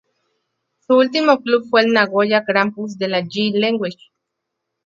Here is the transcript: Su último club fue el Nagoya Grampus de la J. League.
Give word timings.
Su 0.87 0.97
último 0.97 1.39
club 1.43 1.63
fue 1.69 1.81
el 1.81 1.93
Nagoya 1.93 2.41
Grampus 2.47 2.97
de 2.97 3.07
la 3.07 3.19
J. 3.21 3.33
League. 3.53 3.99